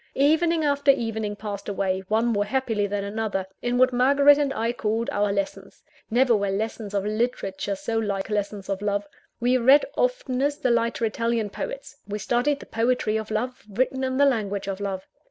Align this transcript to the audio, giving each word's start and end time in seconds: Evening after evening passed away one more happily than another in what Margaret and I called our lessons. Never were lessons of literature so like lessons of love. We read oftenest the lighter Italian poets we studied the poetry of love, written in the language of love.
Evening 0.15 0.65
after 0.65 0.89
evening 0.89 1.35
passed 1.35 1.69
away 1.69 1.99
one 2.07 2.25
more 2.25 2.45
happily 2.45 2.87
than 2.87 3.03
another 3.03 3.45
in 3.61 3.77
what 3.77 3.93
Margaret 3.93 4.39
and 4.39 4.51
I 4.51 4.73
called 4.73 5.11
our 5.11 5.31
lessons. 5.31 5.83
Never 6.09 6.35
were 6.35 6.49
lessons 6.49 6.95
of 6.95 7.05
literature 7.05 7.75
so 7.75 7.99
like 7.99 8.31
lessons 8.31 8.67
of 8.67 8.81
love. 8.81 9.05
We 9.39 9.57
read 9.57 9.85
oftenest 9.95 10.63
the 10.63 10.71
lighter 10.71 11.05
Italian 11.05 11.51
poets 11.51 11.97
we 12.07 12.17
studied 12.17 12.61
the 12.61 12.65
poetry 12.65 13.15
of 13.15 13.29
love, 13.29 13.61
written 13.69 14.03
in 14.03 14.17
the 14.17 14.25
language 14.25 14.67
of 14.67 14.79
love. 14.79 15.05